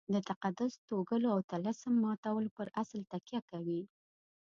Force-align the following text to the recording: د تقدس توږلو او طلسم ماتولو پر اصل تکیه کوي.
د 0.13 0.15
تقدس 0.29 0.73
توږلو 0.87 1.27
او 1.35 1.39
طلسم 1.51 1.93
ماتولو 2.03 2.49
پر 2.57 2.67
اصل 2.81 2.99
تکیه 3.11 3.41
کوي. 3.51 3.81